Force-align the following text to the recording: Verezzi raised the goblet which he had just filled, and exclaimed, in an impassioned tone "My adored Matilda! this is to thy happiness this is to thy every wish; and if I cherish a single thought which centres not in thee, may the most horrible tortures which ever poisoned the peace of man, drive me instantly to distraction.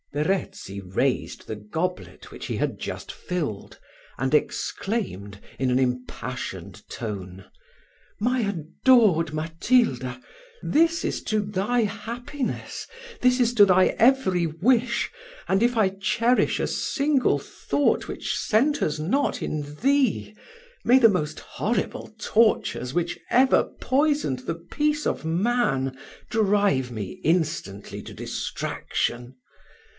Verezzi 0.13 0.81
raised 0.81 1.47
the 1.47 1.55
goblet 1.55 2.31
which 2.31 2.47
he 2.47 2.57
had 2.57 2.77
just 2.79 3.11
filled, 3.13 3.79
and 4.17 4.33
exclaimed, 4.33 5.39
in 5.59 5.69
an 5.71 5.77
impassioned 5.79 6.81
tone 6.89 7.45
"My 8.19 8.41
adored 8.41 9.31
Matilda! 9.31 10.19
this 10.63 11.05
is 11.05 11.21
to 11.25 11.39
thy 11.39 11.81
happiness 11.83 12.87
this 13.21 13.39
is 13.39 13.53
to 13.53 13.63
thy 13.65 13.85
every 13.99 14.47
wish; 14.47 15.09
and 15.47 15.61
if 15.63 15.77
I 15.77 15.89
cherish 15.89 16.59
a 16.59 16.67
single 16.67 17.37
thought 17.39 18.07
which 18.07 18.35
centres 18.35 18.99
not 18.99 19.41
in 19.41 19.75
thee, 19.81 20.35
may 20.83 20.97
the 20.97 21.09
most 21.09 21.39
horrible 21.39 22.13
tortures 22.19 22.93
which 22.93 23.17
ever 23.29 23.63
poisoned 23.79 24.39
the 24.39 24.55
peace 24.55 25.05
of 25.05 25.23
man, 25.23 25.97
drive 26.29 26.91
me 26.91 27.21
instantly 27.23 28.01
to 28.01 28.13
distraction. 28.15 29.35